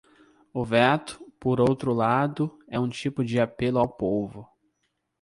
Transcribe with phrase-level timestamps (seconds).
[0.51, 4.49] O veto, por outro lado, é um tipo de apelo ao povo.